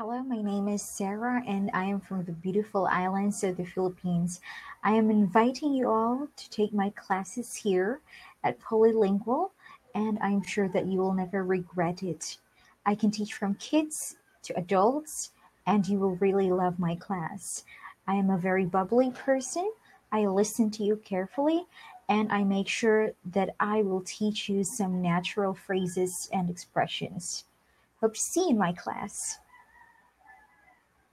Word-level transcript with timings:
Hello, 0.00 0.22
my 0.22 0.40
name 0.40 0.66
is 0.66 0.80
Sera, 0.80 1.42
and 1.46 1.70
I 1.74 1.84
am 1.84 2.00
from 2.00 2.24
the 2.24 2.32
beautiful 2.32 2.86
islands 2.86 3.44
of 3.44 3.58
the 3.58 3.66
Philippines. 3.66 4.40
I 4.82 4.92
am 4.92 5.10
inviting 5.10 5.74
you 5.74 5.90
all 5.90 6.26
to 6.34 6.50
take 6.50 6.72
my 6.72 6.88
classes 6.96 7.54
here 7.54 8.00
at 8.42 8.58
Polly 8.60 8.92
Lingual, 8.92 9.52
and 9.94 10.18
I'm 10.22 10.42
sure 10.42 10.68
that 10.68 10.86
you 10.86 11.00
will 11.00 11.12
never 11.12 11.44
regret 11.44 12.02
it. 12.02 12.38
I 12.86 12.94
can 12.94 13.10
teach 13.10 13.34
from 13.34 13.56
kids 13.56 14.16
to 14.44 14.56
adults, 14.58 15.32
and 15.66 15.86
you 15.86 15.98
will 15.98 16.16
really 16.16 16.50
love 16.50 16.78
my 16.78 16.94
class. 16.94 17.66
I 18.06 18.14
am 18.14 18.30
a 18.30 18.38
very 18.38 18.64
bubbly 18.64 19.10
person. 19.10 19.70
I 20.12 20.24
listen 20.24 20.70
to 20.70 20.82
you 20.82 20.96
carefully, 21.04 21.66
and 22.08 22.32
I 22.32 22.42
make 22.42 22.68
sure 22.68 23.12
that 23.32 23.54
I 23.60 23.82
will 23.82 24.00
teach 24.06 24.48
you 24.48 24.64
some 24.64 25.02
natural 25.02 25.52
phrases 25.52 26.30
and 26.32 26.48
expressions. 26.48 27.44
Hope 28.00 28.14
to 28.14 28.20
see 28.20 28.44
you 28.44 28.50
in 28.52 28.56
my 28.56 28.72
class. 28.72 29.40